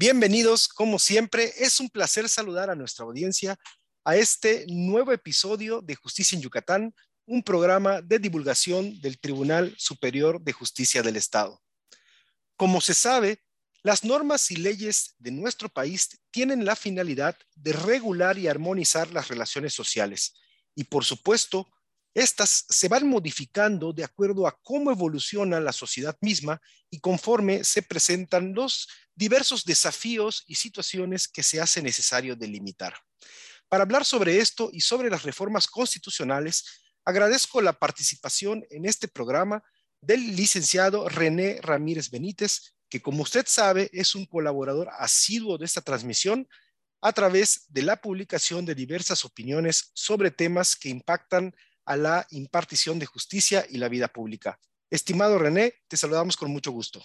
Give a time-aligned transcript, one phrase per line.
[0.00, 3.58] Bienvenidos, como siempre, es un placer saludar a nuestra audiencia
[4.04, 6.94] a este nuevo episodio de Justicia en Yucatán,
[7.26, 11.60] un programa de divulgación del Tribunal Superior de Justicia del Estado.
[12.56, 13.42] Como se sabe,
[13.82, 19.26] las normas y leyes de nuestro país tienen la finalidad de regular y armonizar las
[19.26, 20.34] relaciones sociales
[20.76, 21.68] y, por supuesto,
[22.14, 27.82] estas se van modificando de acuerdo a cómo evoluciona la sociedad misma y conforme se
[27.82, 32.94] presentan los diversos desafíos y situaciones que se hace necesario delimitar.
[33.68, 36.64] Para hablar sobre esto y sobre las reformas constitucionales,
[37.04, 39.62] agradezco la participación en este programa
[40.00, 45.82] del licenciado René Ramírez Benítez, que como usted sabe es un colaborador asiduo de esta
[45.82, 46.48] transmisión
[47.00, 51.54] a través de la publicación de diversas opiniones sobre temas que impactan
[51.88, 54.60] a la impartición de justicia y la vida pública.
[54.90, 57.02] Estimado René, te saludamos con mucho gusto.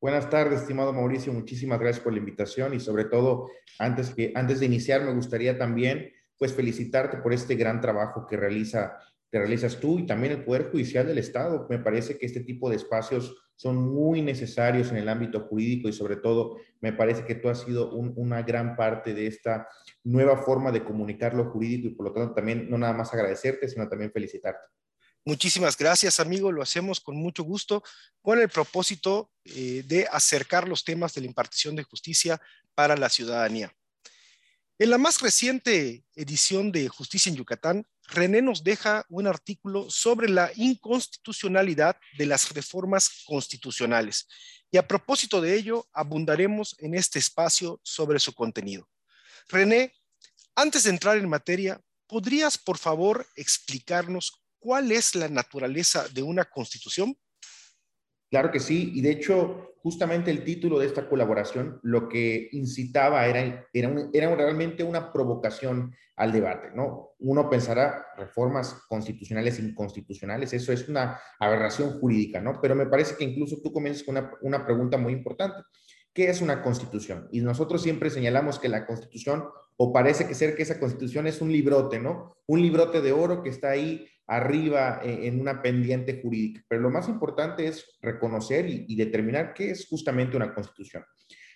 [0.00, 1.32] Buenas tardes, estimado Mauricio.
[1.32, 5.58] Muchísimas gracias por la invitación y sobre todo, antes, que, antes de iniciar, me gustaría
[5.58, 8.98] también pues felicitarte por este gran trabajo que realiza,
[9.38, 11.66] realizas tú y también el Poder Judicial del Estado.
[11.68, 15.92] Me parece que este tipo de espacios son muy necesarios en el ámbito jurídico y
[15.92, 19.68] sobre todo me parece que tú has sido una gran parte de esta
[20.02, 23.68] nueva forma de comunicar lo jurídico y por lo tanto también no nada más agradecerte,
[23.68, 24.60] sino también felicitarte.
[25.26, 26.52] Muchísimas gracias, amigo.
[26.52, 27.82] Lo hacemos con mucho gusto,
[28.20, 32.40] con el propósito eh, de acercar los temas de la impartición de justicia
[32.74, 33.74] para la ciudadanía.
[34.78, 40.28] En la más reciente edición de Justicia en Yucatán, René nos deja un artículo sobre
[40.28, 44.28] la inconstitucionalidad de las reformas constitucionales.
[44.70, 48.88] Y a propósito de ello, abundaremos en este espacio sobre su contenido.
[49.48, 49.94] René,
[50.54, 56.44] antes de entrar en materia, ¿podrías por favor explicarnos cuál es la naturaleza de una
[56.44, 57.16] constitución?
[58.30, 63.26] Claro que sí, y de hecho, justamente el título de esta colaboración lo que incitaba
[63.26, 67.10] era, era, realmente una provocación al debate, ¿no?
[67.18, 72.62] Uno pensará reformas constitucionales inconstitucionales, eso es una aberración jurídica, ¿no?
[72.62, 75.62] Pero me parece que incluso tú comienzas con una, una pregunta muy importante.
[76.14, 77.28] ¿Qué es una constitución?
[77.30, 79.44] Y nosotros siempre señalamos que la constitución,
[79.76, 82.38] o parece que ser que esa constitución es un librote, ¿no?
[82.46, 86.62] Un librote de oro que está ahí arriba eh, en una pendiente jurídica.
[86.68, 91.04] Pero lo más importante es reconocer y, determinar qué es justamente una constitución.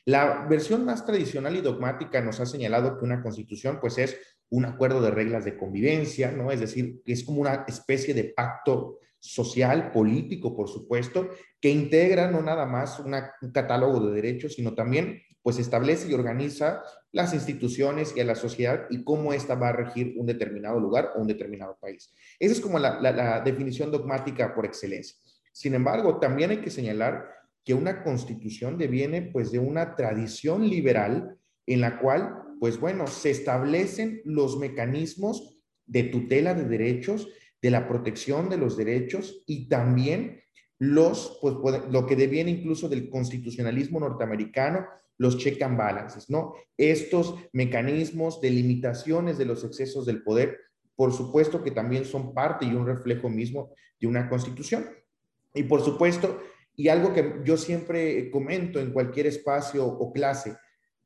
[0.04, 4.18] La versión más tradicional y dogmática nos ha señalado que una constitución pues es
[4.50, 6.50] un acuerdo de reglas de convivencia, ¿no?
[6.50, 11.28] Es decir, es como una especie de pacto social, político, por supuesto,
[11.60, 16.82] que integra no nada más un catálogo de derechos, sino también pues establece y organiza
[17.10, 21.12] las instituciones y a la sociedad y cómo ésta va a regir un determinado lugar
[21.16, 22.12] o un determinado país.
[22.38, 25.16] Esa es como la, definición dogmática por excelencia.
[25.50, 27.31] Sin embargo, también hay que señalar
[27.64, 33.30] que una constitución deviene pues de una tradición liberal en la cual, pues bueno, se
[33.30, 37.26] establecen los mecanismos de tutela de derechos,
[37.62, 40.42] de la protección de los derechos y también
[40.78, 41.56] los, pues,
[41.91, 46.55] lo que deviene incluso del constitucionalismo norteamericano, los check and balances, ¿no?
[46.77, 50.59] Estos mecanismos de limitaciones de los excesos del poder,
[50.94, 54.89] por supuesto que también son parte y un reflejo mismo de una constitución.
[55.55, 56.39] Y por supuesto,
[56.77, 60.56] y algo que yo siempre comento en cualquier espacio o clase,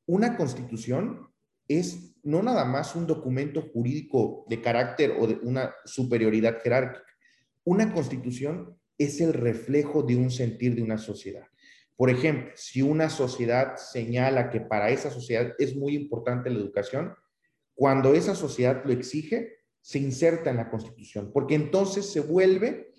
[0.05, 1.29] una constitución
[1.67, 7.07] es no nada más un documento jurídico de carácter o de una superioridad jerárquica.
[7.65, 11.47] Una constitución es el reflejo de un sentir de una sociedad.
[11.97, 17.15] Por ejemplo, si una sociedad señala que para esa sociedad es muy importante la educación,
[17.75, 22.93] cuando esa sociedad lo exige, se inserta en la Constitución, porque entonces se vuelve,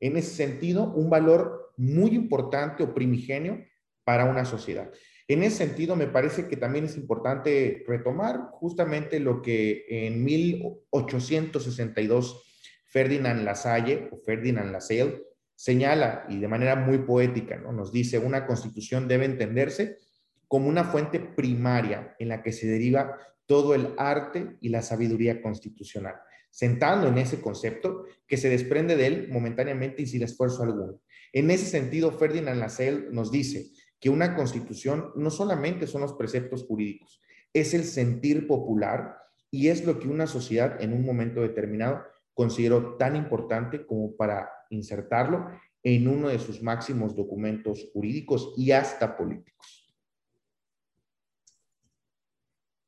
[0.00, 3.64] en ese sentido, un valor muy importante o primigenio
[4.04, 4.90] para una sociedad.
[5.26, 12.44] En ese sentido, me parece que también es importante retomar justamente lo que en 1862
[12.86, 15.27] Ferdinand Lasalle o Ferdinand Lassalle
[15.58, 17.72] señala, y de manera muy poética, ¿no?
[17.72, 19.98] nos dice, una constitución debe entenderse
[20.46, 25.42] como una fuente primaria en la que se deriva todo el arte y la sabiduría
[25.42, 26.14] constitucional,
[26.48, 31.00] sentando en ese concepto que se desprende de él momentáneamente y sin esfuerzo alguno.
[31.32, 33.66] En ese sentido, Ferdinand Lassalle nos dice
[33.98, 37.20] que una constitución no solamente son los preceptos jurídicos,
[37.52, 39.16] es el sentir popular
[39.50, 44.50] y es lo que una sociedad en un momento determinado consideró tan importante como para
[44.70, 45.48] insertarlo
[45.82, 49.94] en uno de sus máximos documentos jurídicos y hasta políticos.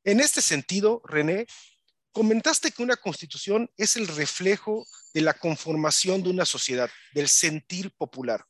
[0.03, 1.45] En este sentido, René,
[2.11, 7.91] comentaste que una constitución es el reflejo de la conformación de una sociedad, del sentir
[7.91, 8.43] popular.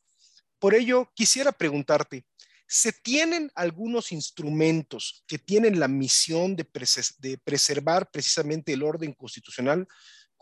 [0.58, 2.24] Por ello, quisiera preguntarte,
[2.66, 6.66] se tienen algunos instrumentos que tienen la misión de,
[7.18, 9.86] de preservar precisamente el orden constitucional,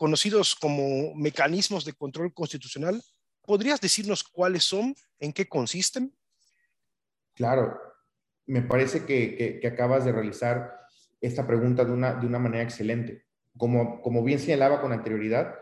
[0.01, 3.03] conocidos como mecanismos de control constitucional.
[3.43, 6.11] ¿Podrías decirnos cuáles son, en qué consisten?
[7.35, 7.79] Claro,
[8.47, 10.71] me parece que, acabas de realizar
[11.21, 13.27] esta pregunta de una, de una manera excelente.
[13.55, 15.53] Como, como bien señalaba con anterioridad,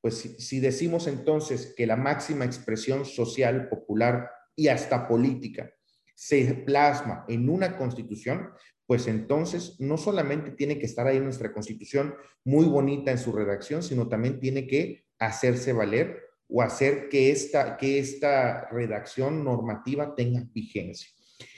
[0.00, 5.68] pues si, si, decimos entonces que la máxima expresión social, popular y hasta política
[6.14, 8.52] se plasma en una constitución,
[8.90, 13.84] pues entonces no solamente tiene que estar ahí nuestra constitución muy bonita en su redacción,
[13.84, 20.44] sino también tiene que hacerse valer o hacer que esta, que esta redacción normativa tenga
[20.52, 21.08] vigencia.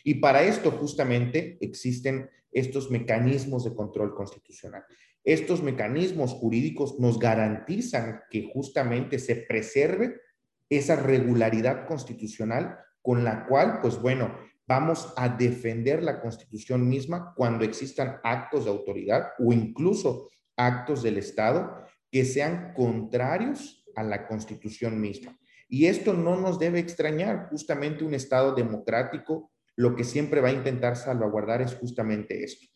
[0.05, 4.85] Y para esto justamente existen estos mecanismos de control constitucional.
[5.25, 10.20] Estos mecanismos jurídicos nos garantizan que justamente se preserve
[10.69, 14.37] esa regularidad constitucional con la cual, pues bueno,
[14.67, 21.19] vamos a defender la constitución misma cuando existan actos de autoridad o incluso actos del
[21.19, 25.38] Estado que sean contrarios a la constitución misma.
[25.69, 30.53] Y esto no nos debe extrañar, justamente un Estado democrático lo que siempre va a
[30.53, 32.67] intentar salvaguardar es justamente esto,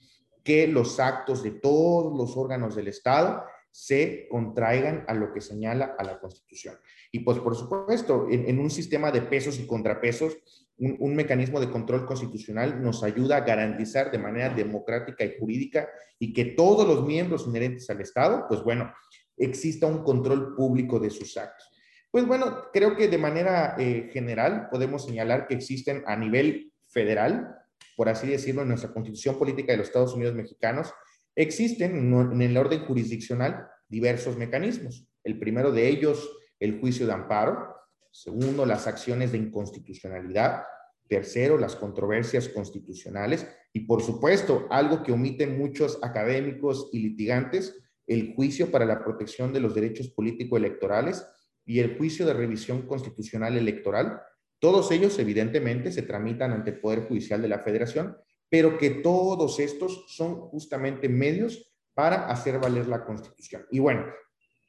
[0.43, 5.95] que los actos de todos los órganos del Estado se contraigan a lo que señala
[5.99, 6.79] a la Constitución.
[7.13, 10.39] Y pues por supuesto, en, un sistema de pesos y contrapesos,
[10.79, 15.89] un, mecanismo de control constitucional nos ayuda a garantizar de manera democrática y jurídica
[16.19, 18.93] y que todos los miembros inherentes al Estado, pues bueno,
[19.37, 21.71] exista un control público de sus actos.
[22.11, 27.55] Pues bueno, creo que de manera eh, general podemos señalar que existen a nivel federal,
[27.97, 30.93] por así decirlo, en nuestra constitución política de los Estados Unidos mexicanos,
[31.35, 35.07] existen en el orden jurisdiccional diversos mecanismos.
[35.23, 36.31] El primero de ellos,
[36.61, 37.76] el juicio de amparo.
[38.17, 40.63] Segundo, las acciones de inconstitucionalidad.
[41.07, 43.47] Tercero, las controversias constitucionales.
[43.75, 49.53] Y por supuesto, algo que omiten muchos académicos y litigantes, el juicio para la protección
[49.53, 51.27] de los derechos político-electorales
[51.67, 54.23] y el juicio de revisión constitucional electoral,
[54.59, 58.17] todos ellos, evidentemente, se tramitan ante el Poder Judicial de la Federación,
[58.49, 63.67] pero que todos estos son justamente medios para hacer valer la Constitución.
[63.71, 64.07] Y bueno,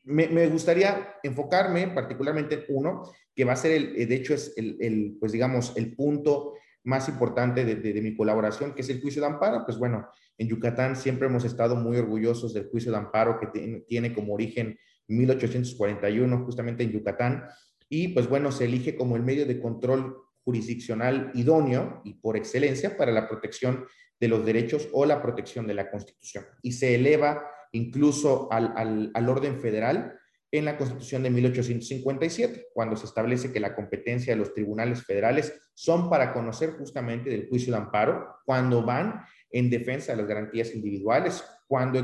[0.07, 3.03] me, gustaría enfocarme particularmente en uno,
[3.38, 7.63] que va a ser, el, de hecho, es el, pues digamos, el punto más importante
[7.66, 9.63] de, mi colaboración, que es el juicio de amparo.
[9.63, 10.07] Pues bueno,
[10.39, 14.80] en Yucatán siempre hemos estado muy orgullosos del juicio de amparo que tiene, como origen
[15.07, 17.44] 1841, justamente en Yucatán,
[17.88, 22.98] y pues bueno, se elige como el medio de control jurisdiccional idóneo y por excelencia
[22.98, 23.86] para la protección
[24.19, 26.44] de los derechos o la protección de la Constitución.
[26.63, 30.18] Y se eleva incluso al, al, orden federal
[30.57, 35.54] en la Constitución de 1857, cuando se establece que la competencia de los tribunales federales
[35.74, 39.21] son para conocer justamente del juicio de amparo cuando van
[39.51, 42.00] en defensa de las garantías individuales, cuando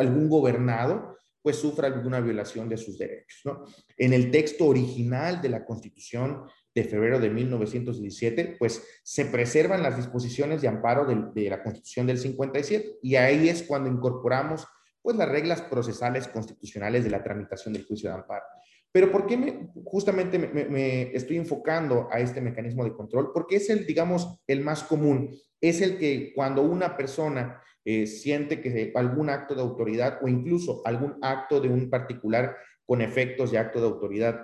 [0.00, 3.42] algún gobernado pues sufra alguna violación de sus derechos.
[3.44, 3.64] ¿no?
[3.98, 6.44] En el texto original de la Constitución
[6.74, 12.18] de febrero de 1917, pues se preservan las disposiciones de amparo de, la Constitución del
[12.18, 14.66] 57 y ahí es cuando incorporamos
[15.04, 18.42] pues las reglas procesales constitucionales de la tramitación del juicio de amparo.
[18.90, 23.30] Pero ¿por qué me, justamente me, estoy enfocando a este mecanismo de control?
[23.34, 25.36] Porque es el, digamos, el más común.
[25.60, 30.80] Es el que cuando una persona eh, siente que algún acto de autoridad o incluso
[30.86, 32.56] algún acto de un particular
[32.86, 34.40] con efectos de acto de autoridad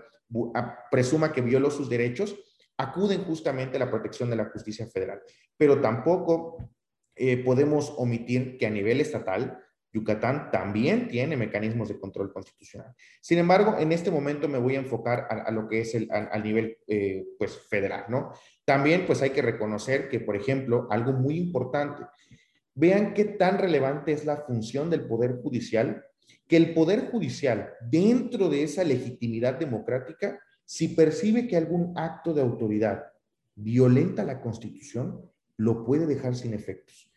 [0.90, 2.37] presuma que violó sus derechos,
[2.76, 5.23] acuden justamente a la protección de la justicia federal.
[5.57, 6.71] Pero tampoco
[7.17, 9.59] eh, podemos omitir que a nivel estatal,
[9.92, 12.94] Yucatán también tiene mecanismos de control constitucional.
[13.20, 16.42] Sin embargo, en este momento me voy a enfocar a, lo que es el al
[16.42, 18.32] nivel eh, pues, federal, ¿no?
[18.64, 22.04] También pues hay que reconocer que, por ejemplo, algo muy importante,
[22.75, 26.04] Vean qué tan relevante es la función del Poder Judicial,
[26.47, 32.42] que el Poder Judicial, dentro de esa legitimidad democrática, si percibe que algún acto de
[32.42, 33.04] autoridad
[33.54, 37.10] violenta la Constitución, lo puede dejar sin efectos.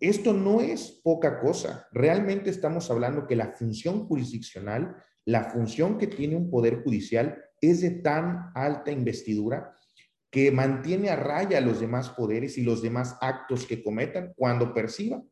[0.00, 1.86] Esto no es poca cosa.
[1.92, 7.82] Realmente estamos hablando que la función jurisdiccional, la función que tiene un poder judicial, es
[7.82, 9.76] de tan alta investidura
[10.30, 15.22] que mantiene a raya los demás poderes y los demás actos que cometan cuando perciba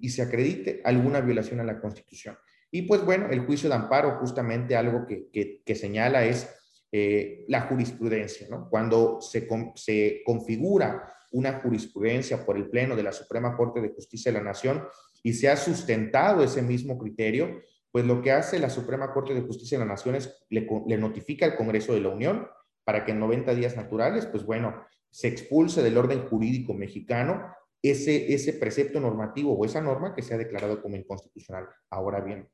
[0.00, 2.38] y se acredite alguna violación a la Constitución.
[2.70, 5.28] Y pues bueno, el juicio de amparo justamente algo que,
[5.64, 6.48] que, señala es
[6.90, 8.68] eh, la jurisprudencia, ¿no?
[8.70, 14.30] Cuando se, se configura una jurisprudencia por el Pleno de la Suprema Corte de Justicia
[14.30, 14.84] de la Nación
[15.22, 17.60] y se ha sustentado ese mismo criterio,
[17.90, 21.44] pues lo que hace la Suprema Corte de Justicia de la Nación es le, notifica
[21.44, 22.46] al Congreso de la Unión
[22.84, 28.32] para que en 90 días naturales, pues bueno, se expulse del orden jurídico mexicano ese,
[28.32, 31.68] ese precepto normativo o esa norma que se ha declarado como inconstitucional.
[31.90, 32.48] Ahora bien,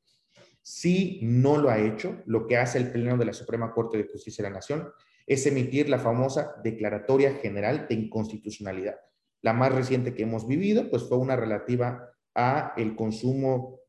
[0.63, 4.07] si no lo ha hecho, lo que hace el Pleno de la Suprema Corte de
[4.07, 4.91] Justicia de la Nación
[5.27, 8.95] es emitir la famosa Declaratoria General de Inconstitucionalidad.
[9.41, 13.79] La más reciente que hemos vivido, pues fue una relativa a el consumo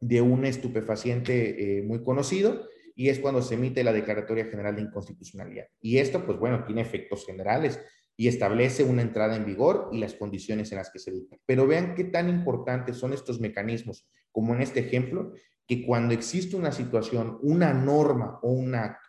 [0.00, 4.82] de un estupefaciente eh, muy conocido y es cuando se emite la Declaratoria General de
[4.82, 5.66] Inconstitucionalidad.
[5.80, 7.80] Y esto, pues bueno, tiene efectos generales
[8.16, 11.36] y establece una entrada en vigor y las condiciones en las que se dicta.
[11.44, 15.32] Pero vean qué tan importantes son estos mecanismos, como en este ejemplo,
[15.66, 19.05] que cuando existe una situación, una norma o un acto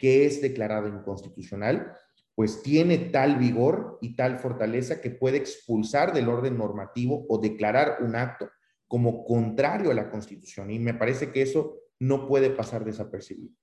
[0.00, 1.94] que es declarado inconstitucional,
[2.34, 7.98] pues tiene tal vigor y tal fortaleza que puede expulsar del orden normativo o declarar
[8.00, 8.50] un acto
[8.88, 10.70] como contrario a la Constitución.
[10.70, 13.54] Y me parece que eso no puede pasar desapercibido.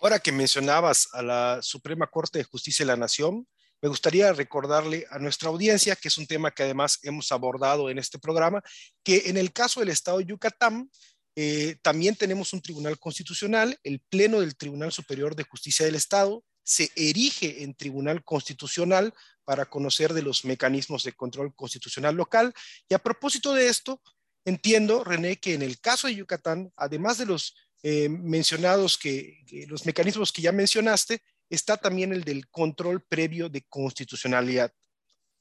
[0.00, 3.48] Ahora que mencionabas a la Suprema Corte de Justicia de la Nación,
[3.80, 7.98] me gustaría recordarle a nuestra audiencia, que es un tema que además hemos abordado en
[7.98, 8.62] este programa,
[9.02, 10.90] que en el caso del Estado de Yucatán,
[11.36, 16.44] eh, también tenemos un tribunal constitucional, el Pleno del Tribunal Superior de Justicia del Estado
[16.62, 19.12] se erige en tribunal constitucional
[19.44, 22.54] para conocer de los mecanismos de control constitucional local.
[22.88, 24.00] Y a propósito de esto,
[24.44, 29.84] entiendo, René, que en el caso de Yucatán, además de los eh, mencionados que, los
[29.84, 34.72] mecanismos que ya mencionaste, está también el del control previo de constitucionalidad.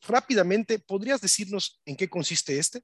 [0.02, 2.84] Rápidamente, ¿podrías decirnos en qué consiste este?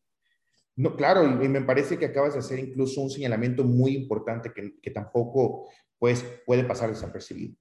[0.80, 4.92] No, claro, y me parece que acabas de hacer incluso un señalamiento muy importante que,
[4.92, 7.54] tampoco pues, puede pasar desapercibido.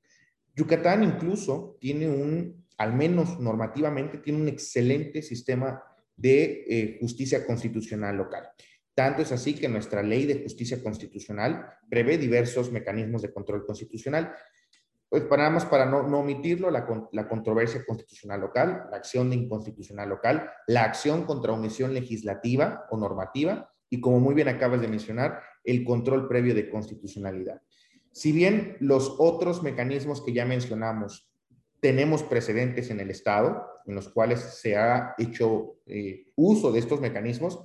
[0.54, 5.82] Yucatán incluso tiene un, al menos normativamente, tiene un excelente sistema
[6.14, 8.50] de eh, justicia constitucional local.
[8.94, 14.32] Tanto es así que nuestra ley de justicia constitucional prevé diversos mecanismos de control constitucional.
[15.08, 20.08] Pues para para no, no omitirlo, la, la, controversia constitucional local, la acción de inconstitucional
[20.08, 25.40] local, la acción contra omisión legislativa o normativa y como muy bien acabas de mencionar,
[25.64, 27.62] el control previo de constitucionalidad.
[28.12, 31.28] Si bien los otros mecanismos que ya mencionamos
[31.80, 37.00] tenemos precedentes en el Estado en los cuales se ha hecho eh, uso de estos
[37.00, 37.64] mecanismos,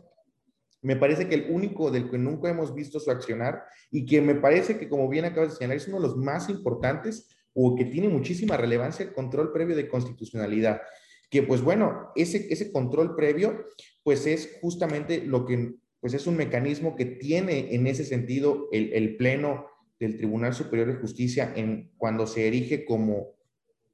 [0.84, 4.36] me parece que el único del que nunca hemos visto su accionar y que me
[4.36, 7.86] parece que, como bien acabas de señalar, es uno de los más importantes o que
[7.86, 10.82] tiene muchísima relevancia, el control previo de constitucionalidad.
[11.30, 13.66] Que pues bueno, ese, ese control previo
[14.04, 18.92] pues es justamente lo que pues es un mecanismo que tiene en ese sentido el,
[18.92, 19.68] el Pleno
[20.02, 23.28] del Tribunal Superior de Justicia en, cuando se erige como,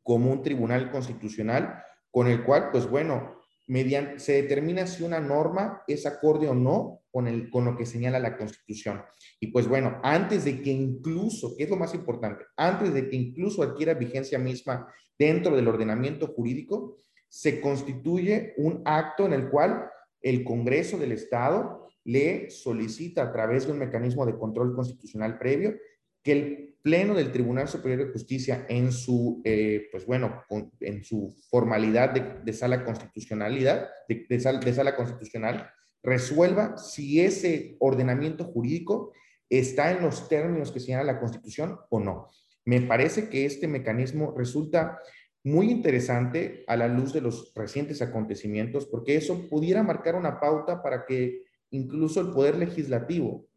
[0.02, 3.39] como un tribunal constitucional, con el cual, pues bueno,
[3.70, 7.86] mediante, se determina si una norma es acorde o no con, el, con lo que
[7.86, 9.04] señala la Constitución.
[9.40, 13.16] Y pues bueno, antes de que incluso, que es lo más importante, antes de que
[13.16, 16.98] incluso adquiera vigencia misma dentro del ordenamiento jurídico,
[17.28, 19.88] se constituye un acto en el cual
[20.22, 25.76] el Congreso del Estado le solicita a través de un mecanismo de control constitucional previo
[26.24, 30.44] que el Pleno del Tribunal Superior de Justicia en su, eh, pues bueno,
[30.80, 35.70] en su formalidad de, sala constitucionalidad, de, sala constitucional,
[36.02, 39.12] resuelva si ese ordenamiento jurídico
[39.50, 42.30] está en los términos que señala la Constitución o no.
[42.64, 45.00] Me parece que este mecanismo resulta
[45.44, 50.82] muy interesante a la luz de los recientes acontecimientos, porque eso pudiera marcar una pauta
[50.82, 53.48] para que incluso el Poder Legislativo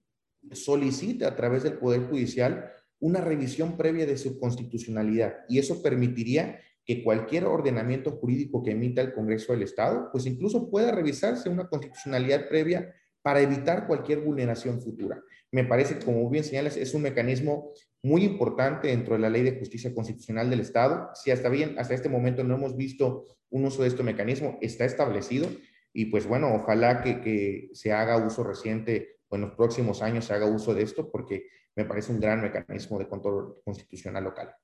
[0.52, 6.60] solicite a través del Poder Judicial una revisión previa de su constitucionalidad y eso permitiría
[6.84, 11.68] que cualquier ordenamiento jurídico que emita el Congreso del Estado, pues incluso pueda revisarse una
[11.68, 15.20] constitucionalidad previa para evitar cualquier vulneración futura.
[15.50, 19.58] Me parece como bien señalas, es un mecanismo muy importante dentro de la Ley de
[19.58, 21.10] Justicia Constitucional del Estado.
[21.14, 24.84] Si hasta bien, hasta este momento no hemos visto un uso de este mecanismo, está
[24.84, 25.48] establecido
[25.92, 30.46] y pues bueno, ojalá que se haga uso reciente en los próximos años se haga
[30.46, 34.54] uso de esto porque me parece un gran mecanismo de control constitucional local.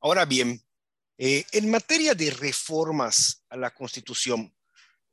[0.00, 0.60] Ahora bien,
[1.18, 4.54] eh, en materia de reformas a la Constitución,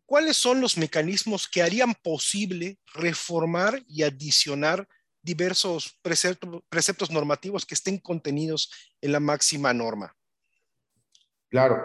[0.06, 4.88] ¿cuáles son los mecanismos que harían posible reformar y adicionar
[5.22, 8.72] diversos preceptos, normativos que estén contenidos
[9.02, 10.16] en la máxima norma?
[11.50, 11.84] Claro,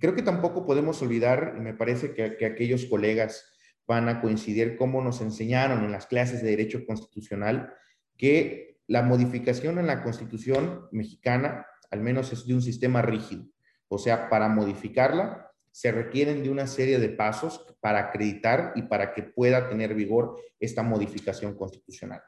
[0.00, 3.53] creo que tampoco podemos olvidar, y me parece que, que aquellos colegas
[3.86, 7.74] van a coincidir cómo nos enseñaron en las clases de Derecho Constitucional
[8.16, 13.44] que la modificación en la Constitución mexicana, al menos es de un sistema rígido.
[13.88, 19.12] O sea, para modificarla se requieren de una serie de pasos para acreditar y para
[19.12, 22.22] que pueda tener vigor esta modificación constitucional.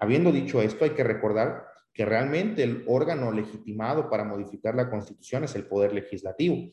[0.00, 5.44] Habiendo dicho esto, hay que recordar que realmente el órgano legitimado para modificar la Constitución
[5.44, 6.70] es el Poder Legislativo.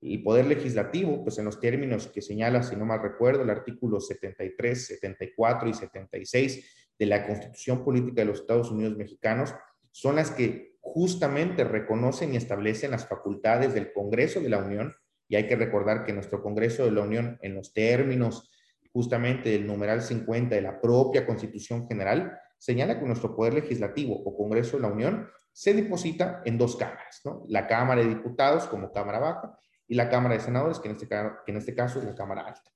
[0.00, 4.00] El Poder Legislativo, pues en los términos que señala, si no mal recuerdo, el artículo
[4.00, 9.54] 73, 74 y 76 de la Constitución Política de los Estados Unidos Mexicanos,
[9.90, 14.94] son las que justamente reconocen y establecen las facultades del Congreso de la Unión.
[15.28, 18.50] Y hay que recordar que nuestro Congreso de la Unión, en los términos
[18.92, 24.36] justamente del numeral 50 de la propia Constitución General, señala que nuestro Poder Legislativo o
[24.36, 27.44] Congreso de la Unión se deposita en dos cámaras, ¿no?
[27.48, 31.08] La Cámara de Diputados como Cámara Baja y la Cámara de Senadores, que en este,
[31.08, 32.70] que en este caso es la Cámara Alta.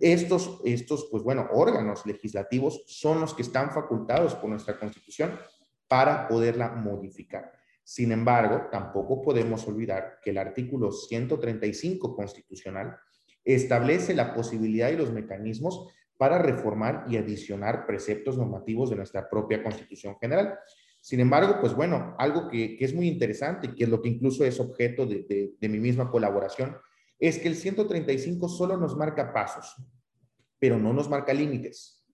[0.00, 5.38] Estos, estos, pues bueno, órganos legislativos son los que están facultados por nuestra Constitución
[5.88, 7.52] para poderla modificar.
[7.84, 12.96] Sin embargo, tampoco podemos olvidar que el artículo 135 constitucional
[13.44, 19.62] establece la posibilidad y los mecanismos para reformar y adicionar preceptos normativos de nuestra propia
[19.62, 20.56] Constitución General.
[21.02, 24.44] Sin embargo, pues bueno, algo que, es muy interesante y que es lo que incluso
[24.44, 26.76] es objeto de, de mi misma colaboración,
[27.18, 29.74] es que el 135 solo nos marca pasos,
[30.60, 32.06] pero no nos marca límites,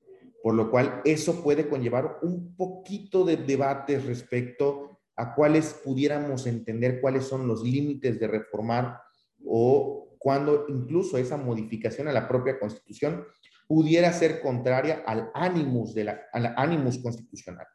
[0.42, 7.02] por lo cual eso puede conllevar un poquito de debate respecto a cuáles pudiéramos entender
[7.02, 9.02] cuáles son los límites de reformar
[9.44, 13.26] o cuando incluso esa modificación a la propia constitución
[13.66, 16.54] pudiera ser contraria al ánimos, de la, al
[17.02, 17.66] constitucional.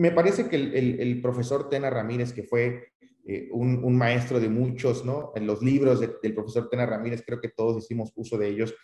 [0.00, 2.94] Me parece que el, profesor Tena Ramírez, que fue
[3.26, 5.30] eh, un, maestro de muchos, ¿no?
[5.36, 8.74] En los libros del profesor Tena Ramírez, creo que todos hicimos uso de ellos,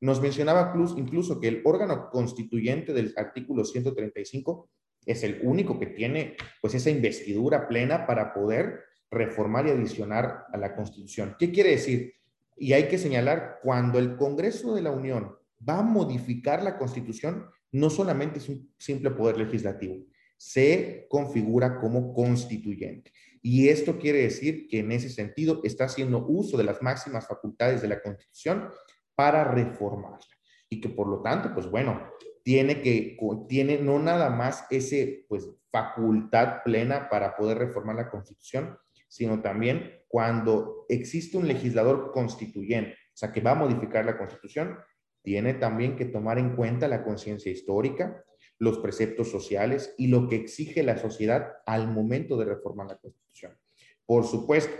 [0.00, 4.70] nos mencionaba incluso que el órgano constituyente del artículo 135
[5.06, 8.78] es el único que tiene pues esa investidura plena para poder
[9.10, 11.34] reformar y adicionar a la Constitución.
[11.36, 12.14] ¿Qué quiere decir?
[12.56, 15.34] Y hay que señalar, cuando el Congreso de la Unión
[15.68, 20.06] va a modificar la Constitución, no solamente es un simple poder legislativo,
[20.40, 23.12] se configura como constituyente.
[23.42, 27.82] Y esto quiere decir que en ese sentido está haciendo uso de las máximas facultades
[27.82, 28.70] de la Constitución
[29.14, 30.26] para reformarla.
[30.70, 32.10] Y que por lo tanto, pues bueno,
[32.42, 38.78] tiene que, tiene no nada más ese, pues, facultad plena para poder reformar la Constitución,
[39.08, 44.78] sino también cuando existe un legislador constituyente, o sea, que va a modificar la constitución,
[45.22, 48.24] tiene también que tomar en cuenta la conciencia histórica,
[48.60, 53.58] los preceptos sociales y lo que exige la sociedad al momento de reformar la constitución.
[54.06, 54.72] Por supuesto,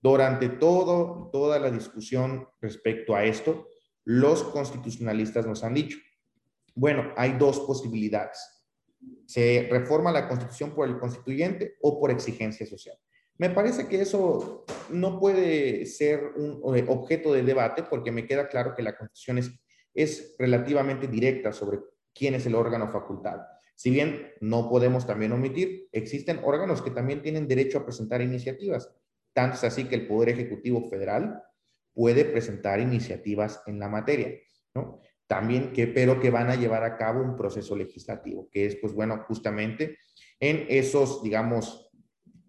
[0.00, 3.66] durante todo, toda la discusión respecto a esto,
[4.04, 5.98] los constitucionalistas nos han dicho,
[6.74, 8.38] bueno, hay dos posibilidades.
[9.26, 12.96] Se reforma la constitución por el constituyente o por exigencia social.
[13.36, 18.74] Me parece que eso no puede ser un objeto de debate porque me queda claro
[18.76, 19.38] que la Constitución
[19.94, 21.78] es, relativamente directa sobre
[22.14, 23.42] quién es el órgano facultado.
[23.74, 28.94] Si bien no podemos también omitir, existen órganos que también tienen derecho a presentar iniciativas.
[29.32, 31.42] Tanto es así que el Poder Ejecutivo Federal
[31.92, 34.38] puede presentar iniciativas en la materia,
[34.74, 35.00] ¿no?
[35.26, 38.92] También que, pero que van a llevar a cabo un proceso legislativo, que es, pues
[38.92, 39.98] bueno, justamente
[40.38, 41.90] en esos, digamos,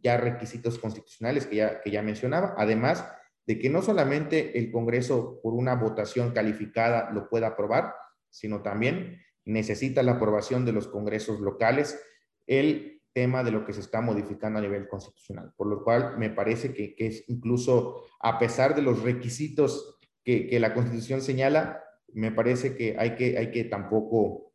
[0.04, 3.08] ya requisitos constitucionales que ya, que ya mencionaba, además
[3.48, 7.94] de que no solamente el Congreso por una votación calificada lo pueda aprobar,
[8.30, 12.00] sino también necesita la aprobación de los congresos locales
[12.48, 16.30] el tema de lo que se está modificando a nivel constitucional, por lo cual me
[16.30, 21.82] parece que, que es incluso a pesar de los requisitos que, que, la Constitución señala,
[22.14, 24.54] me parece que hay que, hay que tampoco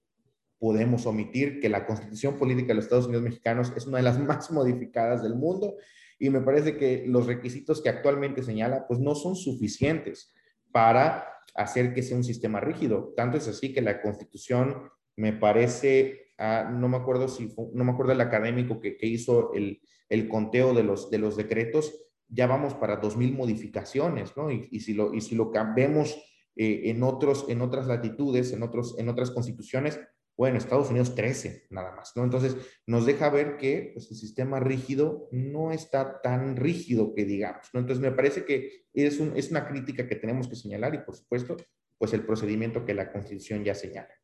[0.59, 4.19] podemos omitir que la constitución política de los Estados Unidos mexicanos es una de las
[4.29, 5.77] más modificadas del mundo
[6.19, 10.33] y me parece que los requisitos que actualmente señala pues no son suficientes
[10.71, 13.13] para hacer que sea un sistema rígido.
[13.17, 17.93] Tanto es así que la constitución me parece, ah, no me acuerdo si, no me
[17.93, 21.95] acuerdo el académico que, que hizo el, el, conteo de los, de los decretos,
[22.29, 24.51] ya vamos para 2.000 modificaciones, ¿no?
[24.51, 26.17] Y, y, si lo, y si lo vemos
[26.57, 30.01] eh, en, otros, en otras latitudes, en, otros, en otras constituciones,
[30.41, 32.25] bueno, Estados Unidos 13 nada más, ¿no?
[32.25, 37.69] Entonces, nos deja ver que pues, el sistema rígido no está tan rígido que digamos,
[37.75, 37.81] ¿no?
[37.81, 41.15] Entonces, me parece que es, un, es una crítica que tenemos que señalar y, por
[41.15, 41.59] supuesto,
[41.99, 44.15] pues el procedimiento que la Constitución ya señala.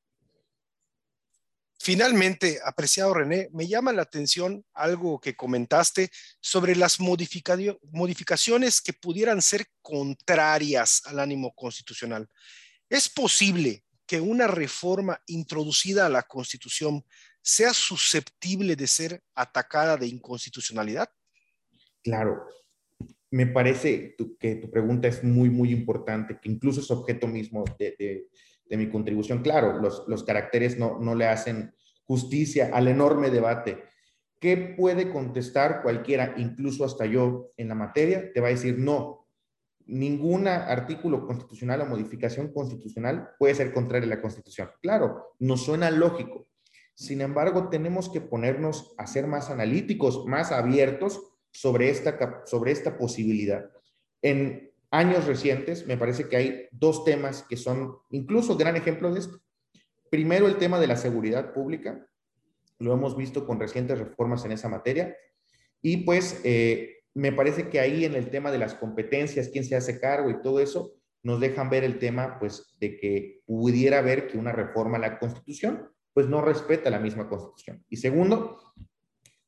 [1.78, 6.08] Finalmente, apreciado René, me llama la atención algo que comentaste
[6.40, 12.26] sobre las modificaciones que pudieran ser contrarias al ánimo constitucional.
[12.88, 17.04] ¿Es posible que una reforma introducida a la Constitución
[17.42, 21.08] sea susceptible de ser atacada de inconstitucionalidad?
[22.02, 22.46] Claro,
[23.30, 28.28] me parece que tu pregunta es muy, muy importante, que incluso es objeto mismo de,
[28.70, 29.42] mi contribución.
[29.42, 33.84] Claro, los, los caracteres no, no, le hacen justicia al enorme debate.
[34.40, 38.32] ¿qué puede contestar cualquiera, incluso hasta yo en la materia?
[38.32, 39.25] Te va a decir, no,
[39.86, 44.70] ningún artículo constitucional o modificación constitucional puede ser contraria a la Constitución.
[44.82, 46.46] Claro, nos suena lógico.
[46.94, 51.20] Sin embargo, tenemos que ponernos a ser más analíticos, más abiertos
[51.50, 53.70] sobre esta, sobre esta posibilidad.
[54.22, 59.20] En años recientes, me parece que hay dos temas que son incluso gran ejemplo de
[59.20, 59.40] esto.
[60.10, 62.06] Primero, el tema de la seguridad pública.
[62.78, 65.16] Lo hemos visto con recientes reformas en esa materia.
[65.82, 69.74] Y pues eh, me parece que ahí en el tema de las competencias, quién se
[69.74, 74.28] hace cargo y todo eso, nos dejan ver el tema pues de que pudiera haber
[74.28, 77.82] que una reforma a la Constitución pues no respeta la misma Constitución.
[77.88, 78.58] Y segundo,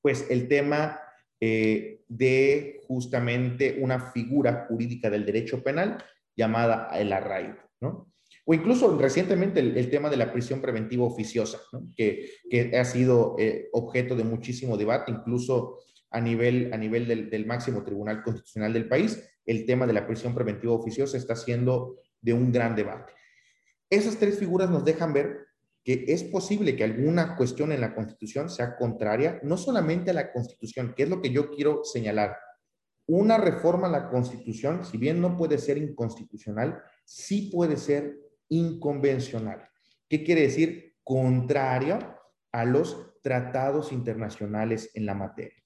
[0.01, 0.99] pues el tema
[1.41, 6.03] eh, de justamente una figura jurídica del derecho penal
[6.35, 8.11] llamada el arraigo, ¿no?
[8.47, 11.59] O incluso recientemente el, tema de la prisión preventiva oficiosa,
[11.95, 17.31] que, que, ha sido eh, objeto de muchísimo debate, incluso a nivel, a nivel del,
[17.31, 21.97] del, máximo tribunal constitucional del país, el tema de la prisión preventiva oficiosa está siendo
[22.21, 23.13] de un gran debate.
[23.91, 25.47] Esas tres figuras nos dejan ver
[25.85, 30.33] que es posible que alguna cuestión en la Constitución sea contraria no solamente a la
[30.33, 32.37] Constitución, que es lo que yo quiero señalar.
[33.07, 38.19] Una reforma a la Constitución, si bien no puede ser inconstitucional, sí puede ser
[38.51, 39.67] inconvencional.
[40.09, 40.97] ¿Qué quiere decir?
[41.03, 42.18] Contrario
[42.53, 45.63] a los tratados internacionales en la materia.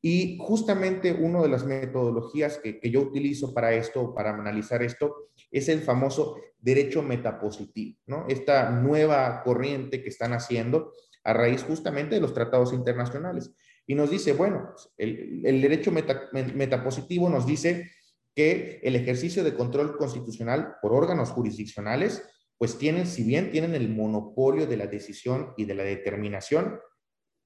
[0.00, 5.30] Y justamente una de las metodologías que, que yo utilizo para esto, para analizar esto,
[5.50, 8.26] es el famoso derecho metapositivo, ¿no?
[8.28, 10.92] Esta nueva corriente que están haciendo
[11.24, 13.52] a raíz justamente de los tratados internacionales.
[13.86, 17.90] Y nos dice, bueno, el, derecho metapositivo nos dice
[18.34, 22.22] que el ejercicio de control constitucional por órganos jurisdiccionales,
[22.58, 26.78] pues tienen, si bien tienen el monopolio de la decisión y de la determinación,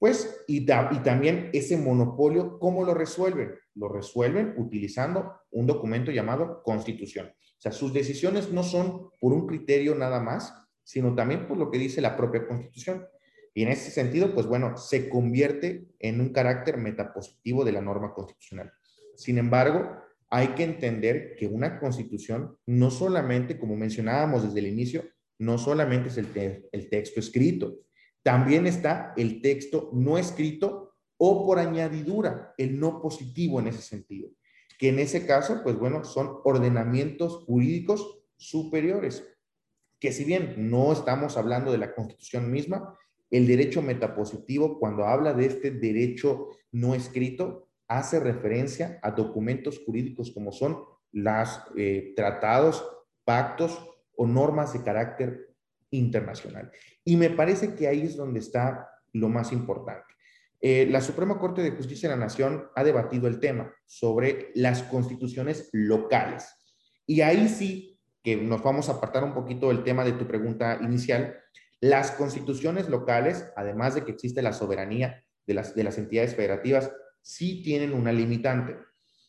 [0.00, 3.52] pues, y, también ese monopolio, ¿cómo lo resuelven?
[3.74, 7.26] Lo resuelven utilizando un documento llamado constitución.
[7.26, 11.70] O sea, sus decisiones no son por un criterio nada más, sino también por lo
[11.70, 13.06] que dice la propia Constitución.
[13.52, 18.14] Y en ese sentido, pues bueno, se convierte en un carácter metapositivo de la norma
[18.14, 18.72] constitucional.
[19.16, 25.04] Sin embargo, hay que entender que una constitución no solamente, como mencionábamos desde el inicio,
[25.38, 27.78] no solamente es el, texto escrito,
[28.22, 34.30] también está el texto no escrito o por añadidura, el no positivo en ese sentido
[34.80, 39.22] que en ese caso, pues bueno, son ordenamientos jurídicos superiores,
[40.00, 42.96] que si bien no estamos hablando de la constitución misma,
[43.30, 50.30] el derecho metapositivo, cuando habla de este derecho no escrito, hace referencia a documentos jurídicos
[50.30, 50.78] como son
[51.10, 52.86] los eh, tratados,
[53.24, 53.84] pactos
[54.16, 55.56] o normas de carácter
[55.90, 56.70] internacional.
[57.04, 60.14] Y me parece que ahí es donde está lo más importante.
[60.60, 64.84] Eh, la Suprema Corte de Justicia de la Nación ha debatido el tema sobre las
[64.84, 66.48] constituciones locales.
[67.06, 70.78] Y ahí sí que nos vamos a apartar un poquito del tema de tu pregunta
[70.80, 71.40] inicial.
[71.80, 76.92] Las constituciones locales, además de que existe la soberanía de las, de las entidades federativas,
[77.20, 78.76] sí tienen una limitante.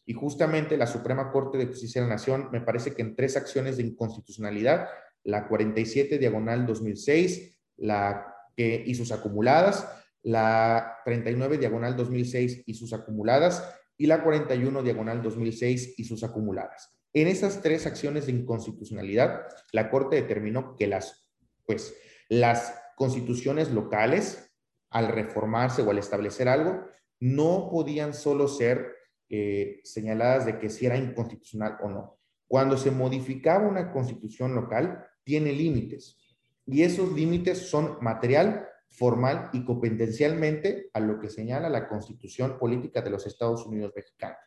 [0.05, 3.37] Y justamente la Suprema Corte de Justicia de la Nación, me parece que en tres
[3.37, 4.87] acciones de inconstitucionalidad,
[5.23, 8.25] la 47 diagonal 2006, la
[8.55, 9.87] que y sus acumuladas,
[10.23, 13.63] la 39 diagonal 2006 y sus acumuladas
[13.97, 16.95] y la 41 diagonal 2006 y sus acumuladas.
[17.13, 19.41] En esas tres acciones de inconstitucionalidad,
[19.73, 21.29] la Corte determinó que las,
[21.65, 21.93] pues,
[22.29, 24.49] las constituciones locales,
[24.89, 26.85] al reformarse o al establecer algo,
[27.21, 28.95] no podían solo ser
[29.29, 32.19] eh, señaladas de que si era inconstitucional o no.
[32.47, 36.17] Cuando se modificaba una constitución local, tiene límites.
[36.65, 43.01] Y esos límites son material formal y competencialmente a lo que señala la Constitución Política
[43.01, 44.37] de los Estados Unidos Mexicanos.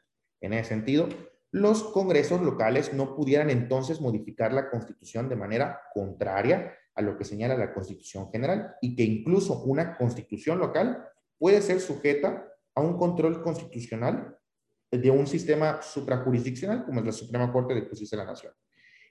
[0.40, 1.08] En ese sentido,
[1.50, 7.24] los congresos locales no pudieran entonces modificar la Constitución de manera contraria a lo que
[7.24, 11.08] señala la Constitución General y que incluso una Constitución local
[11.38, 14.36] puede ser sujeta a un control constitucional
[14.90, 18.52] de un sistema suprajurisdiccional como es la Suprema Corte de Justicia de la Nación.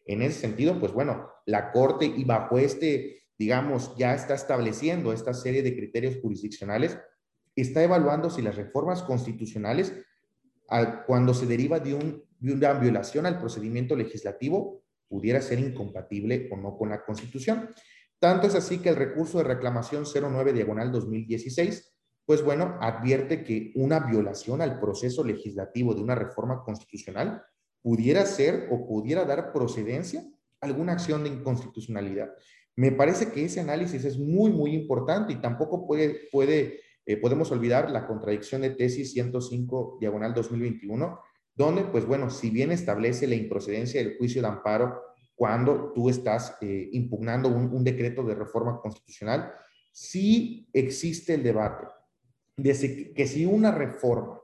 [0.06, 5.34] En ese sentido, pues bueno, la Corte y bajo este digamos, ya está estableciendo esta
[5.34, 6.98] serie de criterios jurisdiccionales,
[7.56, 9.94] está evaluando si las reformas constitucionales,
[11.06, 16.58] cuando se deriva de, un, de una violación al procedimiento legislativo, pudiera ser incompatible o
[16.58, 17.70] no con la Constitución.
[18.18, 21.93] Tanto es así que el recurso de reclamación 09 diagonal 2016,
[22.26, 27.44] pues bueno, advierte que una violación al proceso legislativo de una reforma constitucional
[27.82, 30.24] pudiera ser o pudiera dar procedencia
[30.62, 32.32] a alguna acción de inconstitucionalidad.
[32.76, 37.52] Me parece que ese análisis es muy, muy importante y tampoco puede, puede eh, podemos
[37.52, 41.20] olvidar la contradicción de tesis 105 diagonal 2021,
[41.54, 45.02] donde, pues bueno, si bien establece la improcedencia del juicio de amparo
[45.36, 49.52] cuando tú estás eh, impugnando un, decreto de reforma constitucional,
[49.92, 51.88] sí existe el debate
[52.58, 54.40] de que si una reforma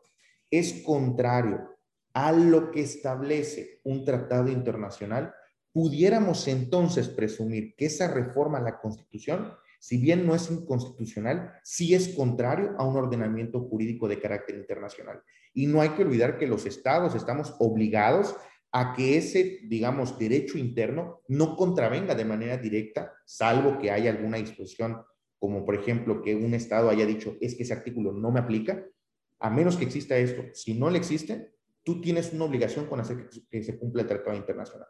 [0.49, 1.77] es contrario
[2.13, 5.33] a lo que establece un tratado internacional,
[5.71, 11.95] pudiéramos entonces presumir que esa reforma a la Constitución si bien no es inconstitucional, sí
[11.95, 15.23] es contrario a un ordenamiento jurídico de carácter internacional.
[15.53, 18.35] Y no hay que olvidar que los estados estamos obligados
[18.71, 24.37] a que ese, digamos, derecho interno no contravenga de manera directa, salvo que haya alguna
[24.37, 25.01] disposición,
[25.39, 28.85] como por ejemplo que un estado haya dicho, es que ese artículo no me aplica,
[29.39, 30.43] a menos que exista esto.
[30.53, 34.35] Si no le existe, tú tienes una obligación con hacer que se cumpla el tratado
[34.35, 34.87] internacional.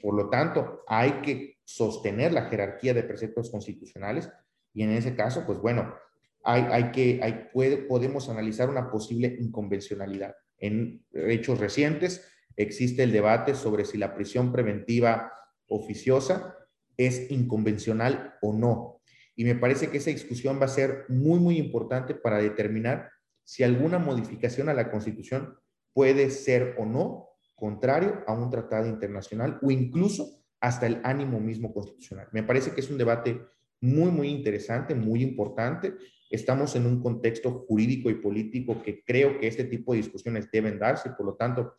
[0.00, 4.30] Por lo tanto, hay que sostener la jerarquía de preceptos constitucionales
[4.74, 5.94] y en ese caso, pues bueno,
[6.42, 10.34] hay, hay que, hay, puede, podemos analizar una posible inconvencionalidad.
[10.58, 12.26] En hechos recientes
[12.56, 15.32] existe el debate sobre si la prisión preventiva
[15.68, 16.56] oficiosa
[16.96, 19.01] es inconvencional o no.
[19.34, 23.10] Y me parece que esa discusión va a ser muy, muy importante para determinar
[23.44, 25.58] si alguna modificación a la Constitución
[25.92, 31.72] puede ser o no contrario a un tratado internacional o incluso hasta el ánimo mismo
[31.72, 32.28] constitucional.
[32.32, 33.40] Me parece que es un debate
[33.80, 35.94] muy, muy interesante, muy importante.
[36.30, 40.78] Estamos en un contexto jurídico y político que creo que este tipo de discusiones deben
[40.78, 41.74] darse, por lo tanto,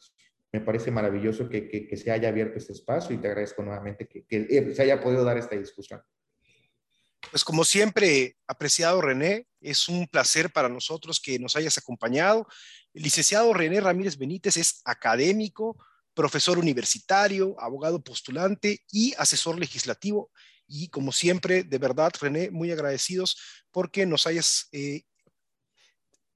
[0.52, 4.82] me parece maravilloso que, se haya abierto este espacio y te agradezco nuevamente que, se
[4.84, 6.02] haya podido dar esta discusión.
[7.32, 12.48] Pues como siempre, apreciado René, es un placer para nosotros que nos hayas acompañado.
[12.94, 15.78] El licenciado René Ramírez Benítez es académico,
[16.14, 20.32] profesor universitario, abogado postulante y asesor legislativo.
[20.68, 23.38] Y como siempre, de verdad, René, muy agradecidos
[23.72, 25.04] porque nos hayas eh,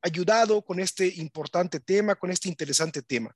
[0.02, 3.36] ayudado con este importante tema, con este interesante tema.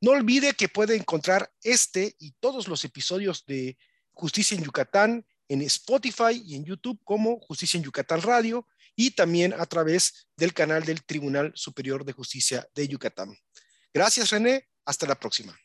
[0.00, 3.76] No olvide que puede encontrar este y todos los episodios de
[4.12, 9.52] Justicia en Yucatán en Spotify y en YouTube como Justicia en Yucatán Radio y también
[9.52, 13.36] a través del canal del Tribunal Superior de Justicia de Yucatán.
[13.92, 14.68] Gracias, René.
[14.84, 15.58] Hasta la próxima.